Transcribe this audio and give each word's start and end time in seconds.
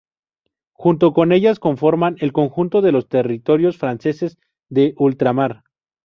Junto 0.73 1.13
con 1.13 1.31
ellas 1.31 1.59
conforman 1.59 2.15
el 2.21 2.33
conjunto 2.33 2.81
de 2.81 2.91
los 2.91 3.07
territorios 3.07 3.77
franceses 3.77 4.39
de 4.67 4.95
ultramar. 4.97 5.63